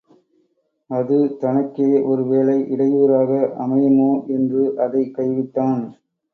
[0.89, 3.31] அது தனக்கே ஒரு வேளை இடையூறாக
[3.59, 5.81] அமையுமோ என்று அதைக் கைவிட்டான்.